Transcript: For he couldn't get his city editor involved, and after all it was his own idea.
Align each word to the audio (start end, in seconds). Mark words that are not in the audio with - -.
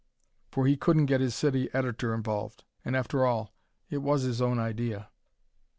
For 0.49 0.65
he 0.65 0.77
couldn't 0.77 1.05
get 1.05 1.21
his 1.21 1.35
city 1.35 1.69
editor 1.75 2.11
involved, 2.15 2.63
and 2.83 2.95
after 2.95 3.23
all 3.23 3.53
it 3.91 3.99
was 3.99 4.23
his 4.23 4.41
own 4.41 4.57
idea. 4.57 5.11